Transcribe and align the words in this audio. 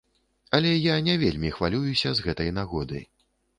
Але 0.57 0.71
я 0.71 0.95
не 1.09 1.15
вельмі 1.25 1.53
хвалююся 1.59 2.17
з 2.17 2.27
гэтай 2.31 2.53
нагоды. 2.59 3.07